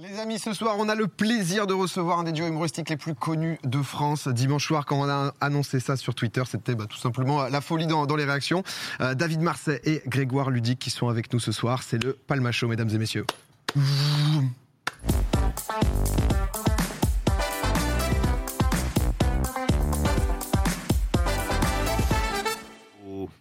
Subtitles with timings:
[0.00, 2.96] Les amis, ce soir, on a le plaisir de recevoir un des duos humoristiques les
[2.96, 4.28] plus connus de France.
[4.28, 7.86] Dimanche soir, quand on a annoncé ça sur Twitter, c'était bah, tout simplement la folie
[7.86, 8.62] dans, dans les réactions.
[9.02, 11.82] Euh, David Marseille et Grégoire Ludic qui sont avec nous ce soir.
[11.82, 13.26] C'est le Palma Show, mesdames et messieurs.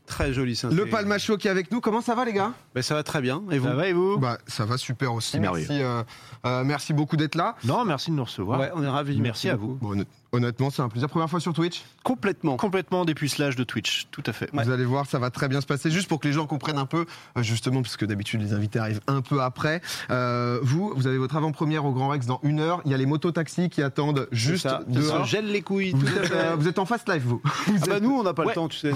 [0.05, 0.75] Très joli synthé.
[0.75, 1.81] Le Palma Show qui est avec nous.
[1.81, 2.53] Comment ça va, les gars?
[2.75, 3.43] Ben, ça va très bien.
[3.51, 3.67] Et vous?
[3.67, 4.17] Ça va et vous?
[4.17, 5.39] Bah, Ça va super aussi.
[5.39, 6.03] Merci, euh,
[6.45, 7.55] euh, merci beaucoup d'être là.
[7.63, 8.59] Non, merci de nous recevoir.
[8.59, 9.19] Ouais, on est ravis.
[9.19, 9.77] Merci à vous.
[9.81, 11.09] Bon, honnêtement, c'est un plaisir.
[11.09, 11.83] Première fois sur Twitch.
[12.03, 12.57] Complètement.
[12.57, 14.49] Complètement dépucelage de Twitch, tout à fait.
[14.53, 15.91] Vous allez voir, ça va très bien se passer.
[15.91, 17.05] Juste pour que les gens comprennent un peu,
[17.37, 19.81] euh, justement, parce que d'habitude les invités arrivent un peu après.
[20.11, 22.81] Euh, vous, vous avez votre avant-première au Grand Rex dans une heure.
[22.85, 25.25] Il y a les mototaxis qui attendent juste ça, dehors.
[25.25, 25.91] se gèle les couilles.
[25.91, 26.33] Vous tout à êtes, fait.
[26.35, 27.41] euh, vous êtes en fast life, vous.
[27.67, 28.49] Vous Ah bah êtes- nous, on n'a pas Ouais.
[28.49, 28.91] le temps, tu sais.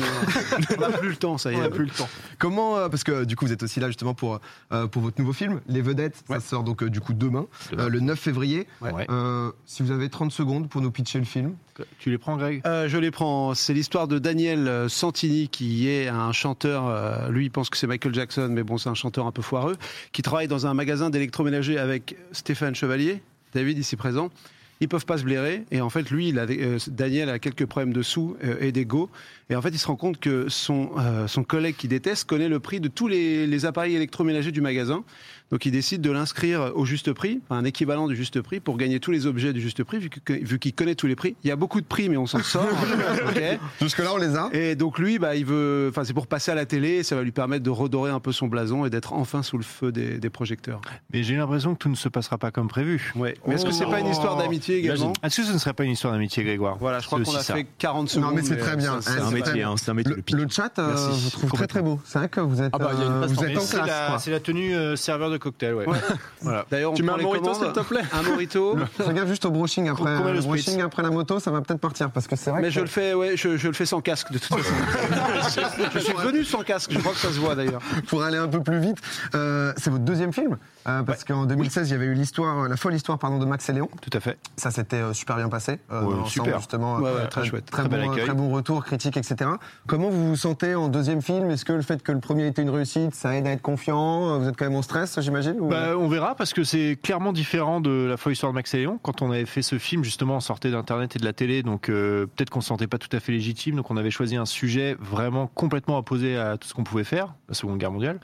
[0.78, 2.10] on n'a plus le temps, ça y est, on n'a plus le temps.
[2.40, 4.40] Comment, euh, parce que du coup, vous êtes aussi là justement pour,
[4.72, 6.24] euh, pour votre nouveau film, Les Vedettes.
[6.30, 6.40] Ouais.
[6.40, 7.84] Ça sort donc euh, du coup demain, Demain.
[7.84, 8.68] euh, le 9 février.
[8.82, 9.06] Ouais.
[9.10, 11.56] Euh, si vous avez 30 secondes pour nous pitcher le film?
[12.00, 12.62] Tu les prends, Greg?
[12.66, 13.54] Euh, je les prends.
[13.56, 16.88] C'est l'histoire de Daniel Santini, qui est un chanteur.
[16.88, 19.42] euh, lui, il pense que c'est Michael Jackson, mais bon, c'est un chanteur un peu
[19.42, 19.76] foireux,
[20.12, 23.22] qui travaille dans un magasin d'électroménager avec Stéphane Chevalier,
[23.54, 24.30] David ici présent.
[24.82, 25.64] Ils peuvent pas se blairer.
[25.72, 28.72] Et en fait, lui, il a, euh, Daniel a quelques problèmes de sous euh, et
[28.72, 29.10] d'ego.
[29.54, 32.50] Et en fait, il se rend compte que son, euh, son collègue qui déteste connaît
[32.50, 35.04] le prix de tous les, les appareils électroménagers du magasin.
[35.52, 39.00] Donc, il décide de l'inscrire au juste prix, un équivalent du juste prix, pour gagner
[39.00, 41.36] tous les objets du juste prix, vu qu'il connaît tous les prix.
[41.44, 42.66] Il y a beaucoup de prix, mais on s'en sort.
[43.28, 44.50] ok Jusque-là, on les a.
[44.54, 47.22] et donc lui, bah, il veut, enfin, c'est pour passer à la télé, ça va
[47.22, 50.18] lui permettre de redorer un peu son blason et d'être enfin sous le feu des,
[50.18, 50.82] des projecteurs.
[51.14, 53.12] Mais j'ai l'impression que tout ne se passera pas comme prévu.
[53.16, 53.36] Ouais.
[53.46, 55.84] Mais est-ce que c'est pas une histoire d'amitié également Est-ce que ce ne serait pas
[55.84, 56.78] une histoire d'amitié, Grégoire?
[56.80, 57.54] Voilà, je crois qu'on a ça.
[57.54, 58.30] fait 40 secondes.
[58.30, 59.02] Non, mais c'est très bien.
[59.02, 59.76] ça- Eh, ça- c'est un métier, bien.
[59.78, 62.00] c'est un métier Le, le chat, euh, je trouve très très beau.
[62.06, 63.44] C'est vrai que vous êtes, Ah bah, il y a une euh, place vous en
[63.48, 63.54] êtes
[63.86, 64.24] classe.
[64.24, 65.86] c'est la tenue euh, serveur de cocktail, ouais.
[66.42, 66.66] voilà.
[66.70, 67.56] D'ailleurs, on Tu mets prend un commandes.
[67.56, 68.76] s'il te plaît Un morito.
[68.98, 72.12] Fais gaffe juste au brushing après, le brushing après la moto, ça va peut-être partir
[72.12, 74.02] parce que c'est vrai Mais que je le fais, ouais, je, je le fais sans
[74.02, 74.74] casque de toute façon.
[75.94, 76.92] je suis venu sans casque.
[76.92, 77.82] Je crois que ça se voit d'ailleurs.
[78.08, 78.98] pour aller un peu plus vite,
[79.36, 80.58] euh, c'est votre deuxième film
[80.88, 83.46] euh, parce qu'en 2016 il y avait eu l'histoire, euh, la folle histoire pardon de
[83.46, 83.90] Max et Léon.
[84.02, 84.38] Tout à fait.
[84.58, 85.80] Ça s'était euh, super bien passé.
[85.92, 86.58] Euh, Ouais, super.
[86.58, 86.98] justement.
[86.98, 87.66] Ouais, très chouette.
[87.66, 89.50] Très, Très bon, très retour, critique, etc.
[89.88, 91.50] Comment vous vous sentez en deuxième film?
[91.50, 94.40] Est-ce que le fait que le premier était une réussite, ça aide à être confiant?
[94.40, 97.34] Vous êtes quand même en stress, j'imagine ou- Bah, on verra parce que c'est clairement
[97.34, 99.00] différent de la folle histoire de Max et Léon.
[99.02, 101.84] Quand on avait fait ce film, justement, on sortait d'internet et de la télé, donc
[101.88, 103.76] peut-être qu'on se sentait pas tout à fait légitime.
[103.76, 107.34] Donc on avait choisi un sujet vraiment complètement opposé à tout ce qu'on pouvait faire,
[107.48, 108.20] la Seconde Guerre mondiale.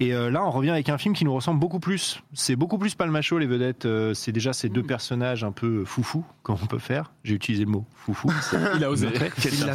[0.00, 2.22] Et euh, là, on revient avec un film qui nous ressemble beaucoup plus.
[2.32, 3.84] C'est beaucoup plus Palmacho, les vedettes.
[3.84, 7.10] euh, c'est déjà ces deux personnages un peu foufou, comme on peut faire.
[7.24, 8.30] J'ai utilisé le mot foufou.
[8.76, 9.08] Il a osé.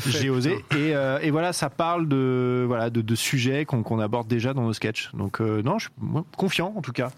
[0.08, 0.54] J'ai osé.
[0.72, 4.54] Et, euh, et voilà, ça parle de, voilà, de, de sujets qu'on qu'on aborde déjà
[4.54, 5.12] dans nos sketchs.
[5.14, 7.12] Donc, euh, non, je suis confiant en tout cas.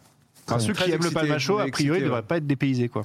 [0.48, 2.08] Enfin, Très ceux qui aiment le Palmacho, a priori, ne ouais.
[2.10, 2.88] devraient pas être dépaysés.
[2.88, 3.04] Quoi.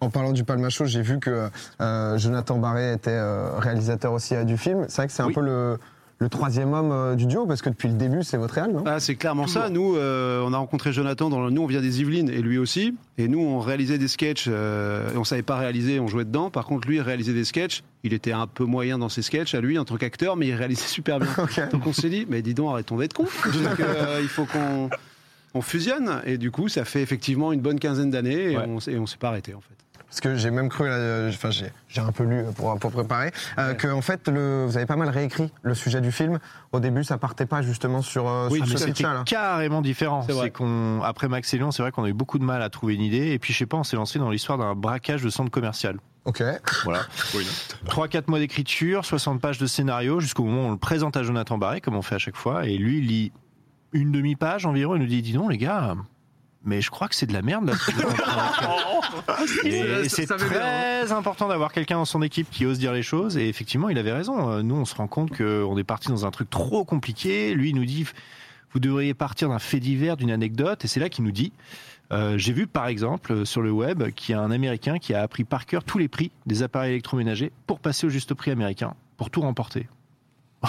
[0.00, 1.48] En parlant du Palmacho, j'ai vu que
[1.80, 4.84] euh, Jonathan Barré était euh, réalisateur aussi euh, du film.
[4.88, 5.78] C'est vrai que c'est un peu le,
[6.18, 8.82] le troisième homme euh, du duo parce que depuis le début c'est votre réal, non?
[8.86, 9.68] Ah, c'est clairement ça.
[9.68, 11.28] Nous, euh, on a rencontré Jonathan.
[11.28, 11.50] Dans le...
[11.50, 12.94] Nous, on vient des Yvelines et lui aussi.
[13.18, 14.46] Et nous, on réalisait des sketchs.
[14.48, 16.48] euh, et on savait pas réaliser, on jouait dedans.
[16.50, 17.82] Par contre, lui, il réalisait des sketchs.
[18.02, 20.54] Il était un peu moyen dans ses sketchs à lui en tant qu'acteur, mais il
[20.54, 21.28] réalisait super bien.
[21.72, 23.24] Donc on s'est dit, mais dis donc, arrêtons d'être cons.
[23.44, 24.88] Donc, euh, il faut qu'on
[25.52, 26.22] on fusionne.
[26.24, 28.64] Et du coup, ça fait effectivement une bonne quinzaine d'années et Ouais.
[28.66, 29.74] on, on s'est pas arrêté en fait.
[30.08, 33.32] Parce que j'ai même cru, euh, enfin j'ai j'ai un peu lu pour, pour préparer,
[33.58, 36.38] euh, que en fait le, vous avez pas mal réécrit le sujet du film.
[36.72, 40.24] Au début, ça partait pas justement sur, euh, Oui, sur c'était carrément différent.
[40.28, 42.70] C'est qu'on, après Max et Léon, c'est vrai qu'on a eu beaucoup de mal à
[42.70, 43.32] trouver une idée.
[43.32, 45.96] Et puis, je sais pas, on s'est lancé dans l'histoire d'un braquage de centre commercial.
[46.24, 46.42] Ok.
[46.84, 47.02] Voilà.
[47.86, 51.56] 3-4 mois d'écriture, 60 pages de scénario, jusqu'au moment où on le présente à Jonathan
[51.56, 52.66] Barré, comme on fait à chaque fois.
[52.66, 53.32] Et lui, il lit
[53.92, 54.96] une demi-page environ.
[54.96, 55.94] Il nous dit Dis donc, les gars,
[56.66, 57.66] mais je crois que c'est de la merde.
[57.66, 57.74] Là,
[59.64, 63.36] et c'est très important d'avoir quelqu'un dans son équipe qui ose dire les choses.
[63.38, 64.50] Et effectivement, il avait raison.
[64.50, 67.54] Euh, Nous, on se rend compte qu'on est parti dans un truc trop compliqué.
[67.54, 68.04] Lui, il nous dit
[68.72, 70.84] Vous devriez partir d'un fait divers, d'une anecdote.
[70.84, 71.52] Et c'est là qu'il nous dit
[72.12, 75.22] euh, J'ai vu par exemple sur le web qu'il y a un Américain qui a
[75.22, 78.94] appris par cœur tous les prix des appareils électroménagers pour passer au juste prix américain,
[79.16, 79.86] pour tout remporter.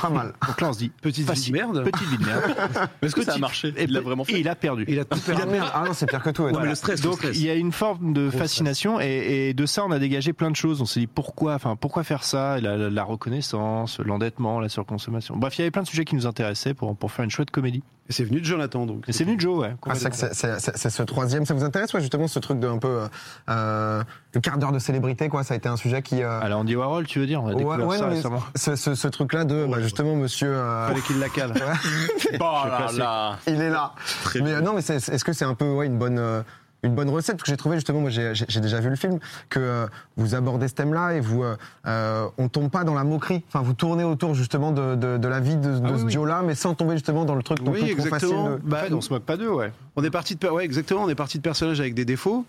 [0.02, 0.34] Pas mal.
[0.48, 1.54] Donc là, on se dit Petite vie de facile.
[1.54, 1.84] merde.
[1.84, 2.44] Petite vie de merde.
[3.02, 4.86] Est-ce que ça a marché Et Il l'a vraiment Et fait il a perdu.
[4.88, 5.58] Il a tout Il a perdu.
[5.74, 6.44] Ah non, c'est pire que tout.
[6.44, 6.52] ouais.
[6.60, 7.38] Mais le stress, le Donc stress.
[7.38, 10.52] il y a une forme de fascination et, et de ça on a dégagé plein
[10.52, 10.82] de choses.
[10.82, 15.36] On s'est dit pourquoi, enfin pourquoi faire ça, la, la- la reconnaissance, l'endettement, la surconsommation.
[15.38, 17.52] Bref, il y avait plein de sujets qui nous intéressaient pour pour faire une chouette
[17.52, 17.84] comédie.
[18.10, 19.04] Et c'est venu de Jonathan donc.
[19.08, 19.76] Et c'est venu de Joe, ouais.
[19.86, 21.46] Ah, c'est que c'est- c'est c'est- c'est ce troisième.
[21.46, 23.08] Ça vous intéresse, ouais, justement, ce truc de un peu euh,
[23.50, 25.44] euh, le quart d'heure de célébrité, quoi.
[25.44, 26.24] Ça a été un sujet qui.
[26.24, 28.16] euh, la Andy Warhol, tu veux dire On a ouais, découvert ouais, ça non, mais
[28.16, 28.44] récemment.
[28.56, 30.48] ce, ce, ce truc-là de, bah, justement, monsieur.
[30.50, 31.54] euh, Fallait qu'il la cale.
[32.40, 33.92] Oh là là il est là.
[34.24, 34.58] Très mais bien.
[34.58, 36.44] euh, non, mais c'est- est-ce que c'est un peu ouais, une bonne.
[36.88, 37.36] Une bonne recette.
[37.38, 39.20] Parce que j'ai trouvé justement, moi j'ai déjà vu le film,
[39.50, 39.88] que euh,
[40.18, 41.56] vous abordez ce thème-là et vous, euh,
[41.86, 43.44] euh, on tombe pas dans la moquerie.
[43.48, 46.04] Enfin, vous tournez autour justement de, de, de la vie de, de Ah oui, ce
[46.06, 46.12] oui.
[46.12, 48.30] duo-là, mais sans tomber justement dans le truc Oui, facile.
[48.64, 49.72] Bah, En fait, on se moque pas d'eux, ouais.
[49.96, 52.46] On est parti de ouais, exactement, on est parti de personnages avec des défauts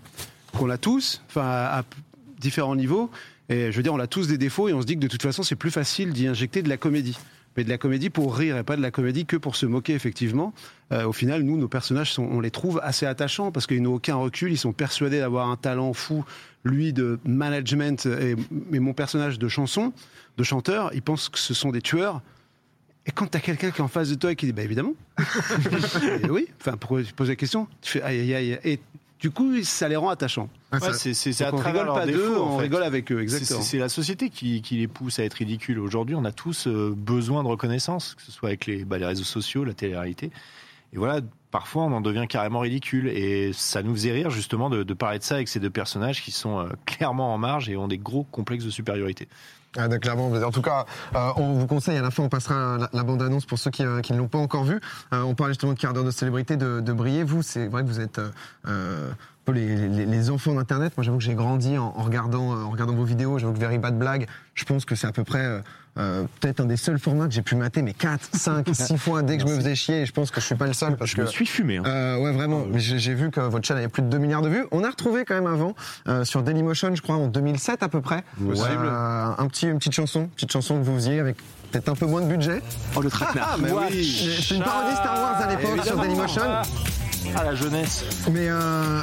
[0.56, 1.82] qu'on a tous, enfin à, à
[2.40, 3.10] différents niveaux.
[3.50, 5.08] Et je veux dire, on a tous des défauts et on se dit que de
[5.08, 7.16] toute façon, c'est plus facile d'y injecter de la comédie.
[7.58, 9.92] Mais de la comédie pour rire et pas de la comédie que pour se moquer,
[9.92, 10.54] effectivement.
[10.92, 14.14] Euh, au final, nous, nos personnages, on les trouve assez attachants parce qu'ils n'ont aucun
[14.14, 14.52] recul.
[14.52, 16.24] Ils sont persuadés d'avoir un talent fou,
[16.62, 18.36] lui, de management et,
[18.78, 19.92] mon personnage de chanson,
[20.36, 20.92] de chanteur.
[20.94, 22.22] Ils pensent que ce sont des tueurs.
[23.06, 24.94] Et quand t'as quelqu'un qui est en face de toi et qui dit, bah évidemment,
[26.22, 27.66] et oui, enfin, pourquoi tu poses la question?
[27.82, 28.78] Tu fais aïe aïe aïe.
[29.20, 30.48] Du coup, ça les rend attachants.
[30.70, 32.62] Ah, Ouais, ça- c'est à on rigole pas d'eux, en on fait.
[32.64, 33.60] rigole avec eux, C'est- exactement.
[33.62, 35.78] C'est c'est la société qui, qui les pousse à être ridicules.
[35.78, 39.06] Aujourd'hui, on a tous euh, besoin de reconnaissance, que ce soit avec les, bah, les
[39.06, 40.30] réseaux sociaux, la télé-réalité.
[40.92, 41.20] Et voilà,
[41.50, 43.08] parfois, on en devient carrément ridicule.
[43.08, 46.22] Et ça nous faisait rire, justement, de, de parler de ça avec ces deux personnages
[46.22, 49.28] qui sont euh, clairement en marge et ont des gros complexes de supériorité.
[49.76, 52.88] Ah, donc, clairement, en tout cas, euh, on vous conseille, à la fin, on passera
[52.92, 54.80] la, bande-annonce pour ceux qui, euh, qui ne l'ont pas encore vue.
[55.12, 57.22] Euh, on parlait justement de quart de célébrité, de, de briller.
[57.22, 58.20] Vous, c'est vrai que vous êtes
[59.52, 60.92] peu les, les- les enfants d'Internet.
[60.96, 63.38] Moi, j'avoue que j'ai grandi en, en regardant, euh, en regardant vos vidéos.
[63.38, 65.60] J'avoue que Very Bad Blague, je pense que c'est à peu près euh,
[65.98, 69.22] euh, peut-être un des seuls formats que j'ai pu mater, mais 4, 5, 6 fois
[69.22, 70.02] dès que je me faisais chier.
[70.02, 70.96] Et je pense que je suis pas le seul.
[70.96, 71.78] Parce Je que, me suis fumé.
[71.78, 71.82] hein.
[71.86, 72.64] euh, ouais, vraiment.
[72.70, 74.66] Mais j'ai j'ai vu que votre chaîne avait plus de 2 milliards de vues.
[74.70, 75.74] On a retrouvé quand même avant
[76.08, 80.28] euh, sur Dailymotion, je crois, en 2007 à peu près, un petit, une petite chanson,
[80.36, 81.36] petite chanson que vous faisiez avec
[81.72, 82.62] peut-être un peu moins de budget.
[82.96, 83.48] Oh, le traquenard.
[83.54, 86.42] Ah, mais oui C'est une parodie Star Wars à l'époque sur Dailymotion.
[86.46, 86.62] Ah,
[87.44, 89.02] la jeunesse Mais euh,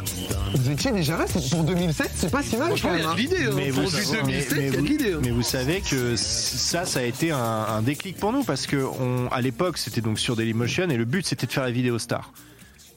[0.54, 3.06] vous étiez déjà là, c'est- pour 2007, c'est pas si mal quand même.
[3.06, 3.14] hein.
[3.18, 3.48] l'idée.
[3.56, 5.16] Mais vous, mais- mais vous- l'idée.
[5.22, 8.78] mais vous savez que ça, ça a été un, un déclic pour nous parce que
[8.78, 11.98] on, à l'époque, c'était donc sur Dailymotion et le but c'était de faire la vidéo
[12.00, 12.32] star.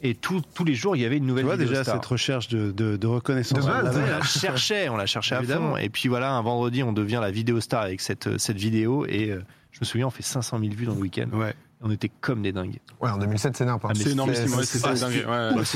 [0.03, 1.97] Et tout- tous les jours, il y avait une Tu nouvelle vois vidéo déjà star.
[1.97, 3.59] cette recherche de, de, de reconnaissance.
[3.59, 5.71] De base, On la cherchait, on la cherchait à Évidemment.
[5.71, 5.77] fond.
[5.77, 9.07] Et puis voilà, un vendredi, on devient la vidéo star avec cette, cette vidéo.
[9.09, 9.43] Et euh,
[9.73, 11.27] je me souviens, on fait 500 000 vues dans le week-end.
[11.33, 11.53] Ouais.
[11.81, 12.81] On était comme des dingues.
[13.01, 13.93] Ouais, en 2007, c'est n'importe.
[13.95, 14.45] Ah, mais C'est énormissime.
[14.53, 14.79] ouais, c'est-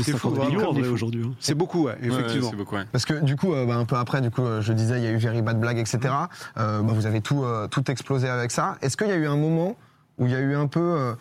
[0.02, 0.94] fou, 50 vraiment, millions en comme vrai des fous.
[0.94, 1.22] aujourd'hui.
[1.24, 1.32] hein.
[1.38, 2.50] C'est beaucoup, ouais, effectivement.
[2.50, 2.84] C'est beaucoup, ouais.
[2.90, 5.04] Parce que du coup, euh, bah, un peu après, du coup, euh, je disais, il
[5.04, 5.98] y a eu Very Bad Blague, etc.
[6.58, 8.78] Euh, bah, vous avez tout, euh, tout explosé avec ça.
[8.82, 9.76] Est-ce qu'il y a eu un moment
[10.18, 11.12] où il y a eu un peu, euh,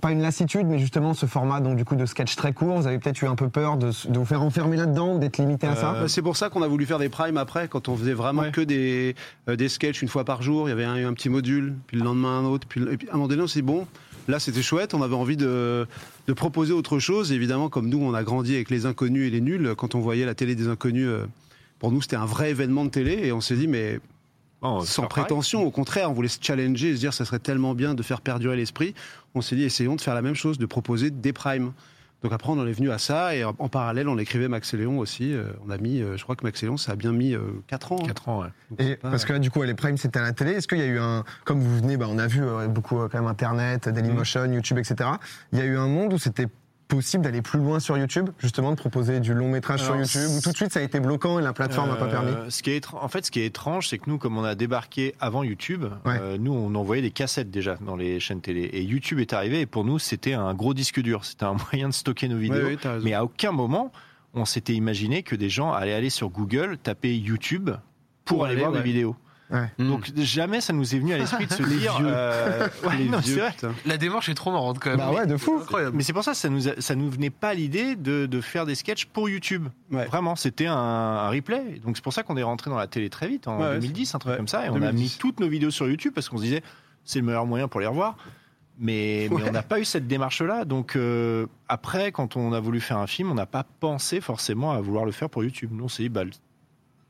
[0.00, 2.86] pas une lassitude, mais justement ce format donc du coup de sketch très court Vous
[2.86, 5.66] avez peut-être eu un peu peur de, de vous faire enfermer là-dedans, ou d'être limité
[5.66, 6.08] à ça?
[6.08, 8.50] C'est pour ça qu'on a voulu faire des primes après, quand on faisait vraiment Ouais.
[8.52, 9.14] que des,
[9.48, 10.68] euh, des sketchs une fois par jour.
[10.68, 12.66] Il y avait un, un petit module, puis le lendemain un autre.
[12.68, 13.86] Puis, et puis à un moment donné, on s'est dit, bon,
[14.28, 15.86] là c'était chouette, on avait envie de,
[16.26, 17.32] de proposer autre chose.
[17.32, 20.26] Évidemment, comme nous, on a grandi avec les inconnus et les nuls, quand on voyait
[20.26, 21.26] la télé des inconnus, euh,
[21.78, 23.26] pour nous c'était un vrai événement de télé.
[23.26, 24.00] Et on s'est dit, mais
[24.60, 25.24] Oh, sans pareil.
[25.24, 28.20] prétention, au contraire, on voulait se challenger, se dire ça serait tellement bien de faire
[28.20, 28.92] perdurer l'esprit.
[29.36, 31.72] On s'est dit essayons de faire la même chose, de proposer des primes.
[32.22, 34.74] Donc après on en est venu à ça et en, en parallèle on écrivait Max
[34.74, 35.32] et Léon aussi.
[35.34, 37.36] Euh, on a mis, euh, je crois que Max et Léon ça a bien mis
[37.68, 37.98] 4 ans.
[38.02, 38.06] hein.
[38.06, 38.48] 4 ans, ouais.
[38.70, 40.52] Donc Et pas- parce que là, du coup, les primes, c'était à la télé.
[40.52, 42.98] Est-ce qu'il y a eu un, comme vous venez, bah, on a vu euh, beaucoup
[43.00, 45.10] euh, quand même Internet, Dailymotion, YouTube, etc.
[45.52, 46.46] Il y a eu un monde où c'était
[46.88, 50.50] possible d'aller plus loin sur YouTube, justement de proposer du long métrage sur YouTube, tout
[50.50, 52.50] de suite ça a été bloquant et la plateforme n'a pas Euh, permis.
[52.50, 54.54] Ce qui est en fait, ce qui est étrange, c'est que nous, comme on a
[54.54, 56.18] débarqué avant YouTube, Ouais.
[56.20, 58.62] euh, nous, on envoyait des cassettes déjà dans les chaînes télé.
[58.72, 61.24] Et YouTube est arrivé, et pour nous, c'était un gros disque dur.
[61.24, 62.64] C'était un moyen de stocker nos vidéos.
[62.66, 62.78] ouais.
[63.04, 63.92] Mais à aucun moment,
[64.34, 67.70] on s'était imaginé que des gens allaient aller sur Google, taper YouTube
[68.24, 68.78] pour, Pour aller, aller, voir ouais.
[68.78, 69.14] des vidéos.
[69.50, 69.70] Ouais.
[69.78, 71.98] Donc jamais ça nous est venu à l'esprit de se dire.
[72.02, 73.54] euh, ouais, non, vieux, vrai.
[73.86, 74.98] La démarche est trop marrante quand même.
[74.98, 75.58] Bah ouais, de fou.
[75.62, 75.96] Incroyable.
[75.96, 78.40] Mais c'est pour ça que ça nous, a- ça nous venait pas l'idée de, de
[78.42, 79.68] faire des sketchs pour YouTube.
[79.90, 80.04] Ouais.
[80.06, 81.80] Vraiment, c'était un, un replay.
[81.84, 83.74] Donc c'est pour ça qu'on est rentré dans la télé très vite, en Ouais, ouais,
[83.80, 84.66] 2010, un truc ouais, comme ça.
[84.66, 85.02] Et on a 2010.
[85.02, 86.62] mis toutes nos vidéos sur YouTube parce qu'on se disait
[87.04, 88.16] c'est le meilleur moyen pour les revoir.
[88.80, 90.64] Mais, mais on n'a pas eu cette démarche-là.
[90.64, 94.72] Donc euh, après, quand on a voulu faire un film, on n'a pas pensé forcément
[94.72, 95.70] à vouloir le faire pour YouTube.
[95.72, 96.22] Nous, on s'est dit, bah,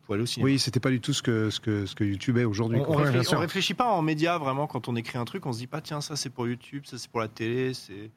[0.08, 0.46] faut aller au cinéma.
[0.50, 2.80] Oui, c'était pas du tout ce que, ce que, ce que YouTube est aujourd'hui.
[2.80, 5.58] On, on réfléchit, on pas en média vraiment quand on écrit un truc, on se
[5.58, 8.10] dit pas tiens ça c'est pour YouTube, ça c'est pour la télé, c'est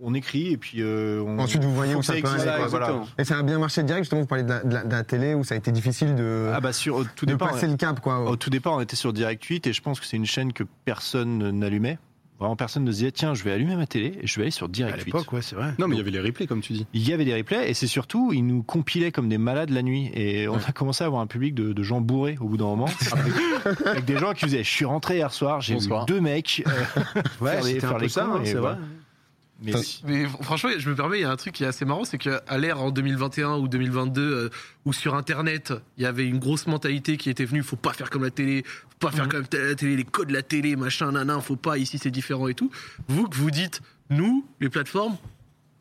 [0.00, 1.40] on écrit et puis euh, on...
[1.40, 3.00] Ensuite, vous voyez où ça peut aller, voilà.
[3.18, 5.02] Et ça a bien marché direct, justement, vous parlez de la, de la- de la
[5.02, 7.66] télé où ça a été difficile de, Ah bah sur au tout de départ, passer
[7.66, 8.20] le cap, quoi.
[8.30, 10.52] au tout départ on était sur Direct 8 et je pense que c'est une chaîne
[10.52, 11.98] que personne n'allumait.
[12.38, 14.50] Vraiment personne ne se disait tiens je vais allumer ma télé et je vais aller
[14.50, 15.04] sur À Direct 8.
[15.06, 15.72] l'époque, ouais, c'est vrai.
[15.78, 16.86] Non, mais il y avait les replays, comme tu dis.
[16.94, 19.82] Il y avait des replays et c'est surtout ils nous compilaient comme des malades la
[19.82, 22.56] nuit et on a commencé à avoir un public de, de gens bourrés au bout
[22.56, 25.88] d'un moment avec, avec des gens qui faisaient je suis rentré hier soir j'ai vu
[26.06, 26.70] deux mecs euh,
[27.40, 28.78] Ouais, faire les, c'était un faire peu les ça, cons, hein, et c'est voilà.
[30.06, 32.18] Mais franchement, je me permets, il y a un truc qui est assez marrant, c'est
[32.18, 34.48] qu'à l'ère en 2021 ou 2022, euh,
[34.84, 38.08] où sur Internet, il y avait une grosse mentalité qui était venue, faut pas faire
[38.10, 41.10] comme la télé, faut pas faire comme la télé, les codes de la télé, machin,
[41.12, 42.70] nanan, faut pas, ici c'est différent et tout.
[43.08, 45.16] Vous que vous dites, nous, les plateformes,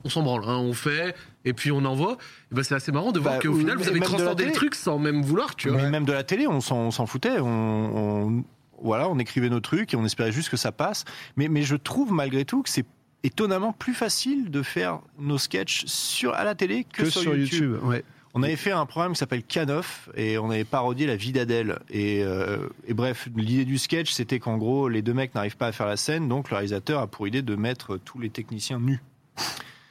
[0.03, 1.15] on s'en branle, hein, on fait,
[1.45, 2.17] et puis on envoie.
[2.51, 4.73] Et ben, c'est assez marrant de voir Bah, qu'au final, vous avez transcendé le truc
[4.73, 5.81] sans même vouloir, tu vois.
[5.83, 7.39] Mais même de la télé, on s'en on s'en foutait.
[7.39, 8.43] On, on-
[8.81, 11.03] voilà, on écrivait nos trucs et on espérait juste que ça passe.
[11.35, 12.85] Mais, mais je trouve malgré tout que c'est
[13.23, 17.77] étonnamment plus facile de faire nos sketchs sur, à la télé que, Que sur YouTube.
[17.83, 18.03] ouais.
[18.33, 21.79] On avait fait un programme qui s'appelle Canoff et on avait parodié la vie d'Adèle.
[21.89, 25.67] Et, euh, et bref, l'idée du sketch, c'était qu'en gros, les deux mecs n'arrivent pas
[25.67, 28.79] à faire la scène, donc le réalisateur a pour idée de mettre tous les techniciens
[28.79, 29.01] nus.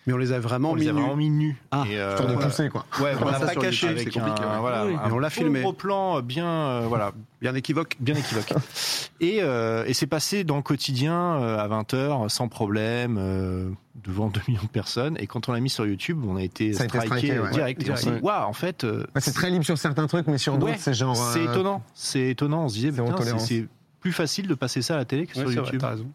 [0.07, 1.01] Mais on les a vraiment On mis les a nus.
[1.01, 1.57] vraiment mis nus.
[1.73, 2.87] Ah, Et, euh, de pousser, quoi.
[3.01, 3.89] Ouais, on l'a ça pas caché.
[3.99, 4.61] C'est compliqué, un, ouais.
[4.61, 5.63] voilà, Oui, un et on l'a filmé.
[5.63, 7.97] gros plan bien, euh, voilà, Bien équivoque.
[7.99, 8.53] bien équivoque.
[9.21, 13.69] et euh, et c'est passé dans le quotidien euh, à 20h sans problème euh,
[14.05, 15.17] devant 2 millions de personnes.
[15.19, 17.39] Et quand on l'a mis sur YouTube, on a été Ça a été striké striké,
[17.41, 17.51] ouais.
[17.51, 17.87] direct.
[17.89, 20.29] Et on s'est dit, waouh, en fait, euh, Ouais, c'est très libre sur certains trucs,
[20.29, 21.17] mais sur d'autres, c'est genre.
[21.17, 21.83] c'est euh, étonnant.
[21.95, 22.65] C'est étonnant.
[22.65, 22.93] On se disait,
[23.39, 23.67] c'est-
[24.01, 25.83] plus facile de passer ça à la télé que sur vrai, YouTube.
[25.83, 26.07] raison.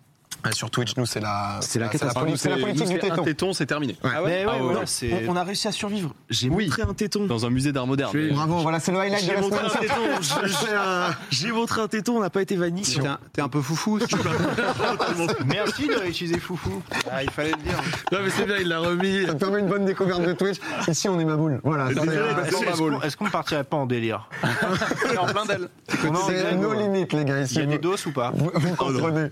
[0.44, 1.60] Ah, sur Twitch, nous, c'est la.
[1.62, 2.24] C'est la la, catastrophe.
[2.26, 3.24] poli- c'est la politique du Un téton.
[3.24, 3.96] téton, c'est terminé.
[4.04, 4.10] Ouais.
[4.10, 4.82] Ouais, Ah ouais, ouais, ouais.
[4.86, 6.14] c'est- On, on a réussi à survivre.
[6.30, 6.66] J'ai Oui.
[6.66, 7.26] montré un téton.
[7.26, 8.12] Dans un musée d'art moderne.
[8.32, 9.72] Bravo, voilà, c'est le highlight de J'ai la montré semaine.
[9.76, 9.96] un téton.
[10.72, 12.82] Euh, J'ai montré un téton, on n'a pas été vanni.
[12.82, 14.00] T'es un, t'es un peu foufou.
[15.46, 16.82] Merci de utiliser Foufou.
[17.12, 17.80] Ah, il fallait le dire.
[18.12, 19.26] Non, mais c'est bien, il l'a remis.
[19.26, 20.58] Ça permet une bonne découverte de Twitch.
[20.88, 21.60] Ici, on est ma boule.
[21.64, 21.90] Voilà.
[21.90, 24.30] c'est, euh, Est-ce est-ce qu'on qu'on partirait pas en délire
[25.20, 25.70] en plein d'elle.
[25.90, 27.42] C'est nos limites, les gars.
[27.44, 29.30] Il y a des doses ou pas vous- vous comprenez.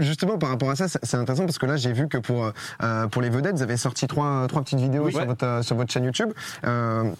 [0.00, 2.52] Ju- justement, par rapport à ça, c'est intéressant parce que là, j'ai vu que pour,
[2.82, 5.26] euh, pour les vedettes, vous avez sorti trois, trois petites vidéos sur, Ouais.
[5.26, 6.30] votre, euh, sur votre chaîne YouTube.
[6.64, 7.10] euh,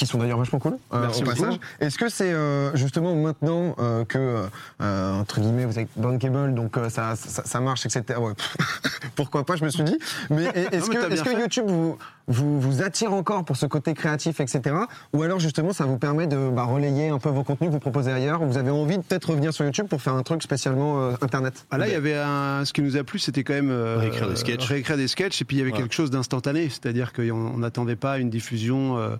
[0.00, 1.60] qui sont d'ailleurs vachement cool euh, Merci au passage.
[1.78, 4.46] Est-ce que c'est euh, justement maintenant euh, que
[4.80, 8.18] euh, entre guillemets vous êtes bankable donc euh, ça, ça ça marche etc.
[8.18, 8.32] Ouais,
[9.14, 9.98] pourquoi pas je me suis dit.
[10.30, 11.40] Mais est-ce que, bien que.
[11.40, 14.74] YouTube vous, vous vous attire encore pour ce côté créatif etc.
[15.12, 17.80] Ou alors justement ça vous permet de bah, relayer un peu vos contenus que vous
[17.80, 18.42] proposez ailleurs.
[18.42, 21.12] ou Vous avez envie de peut-être revenir sur YouTube pour faire un truc spécialement euh,
[21.20, 21.66] internet?
[21.70, 22.64] Ah là, il y avait un.
[22.64, 24.64] Ce qui nous a plu, c'était quand même euh, Réécrire des sketchs.
[24.64, 27.96] réécrire des sketchs, et puis il y avait quelque chose d'instantané, c'est-à-dire qu'on on n'attendait
[27.96, 29.16] pas une diffusion euh,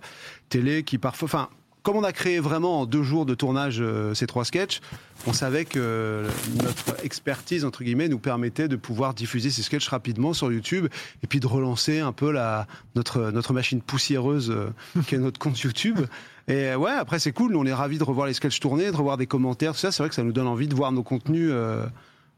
[0.50, 1.25] télé qui parfois.
[1.25, 1.49] Enfin,
[1.83, 4.80] comme on a créé vraiment en deux jours de tournage euh, ces trois sketchs,
[5.26, 6.26] on savait que
[6.62, 10.88] notre expertise entre guillemets nous permettait de pouvoir diffuser ces sketchs rapidement sur YouTube
[11.23, 14.73] et puis de relancer un peu la notre notre machine poussiéreuse euh,
[15.07, 16.00] qui est notre compte YouTube.
[16.49, 18.90] Et euh, ouais, après c'est cool, nous, on est ravis de revoir les sketchs tournés,
[18.90, 19.90] de revoir des commentaires, tout ça.
[19.90, 21.50] C'est vrai que ça nous donne envie de voir nos contenus